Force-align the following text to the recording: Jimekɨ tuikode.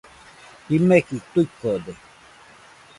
Jimekɨ 0.67 1.17
tuikode. 1.31 1.93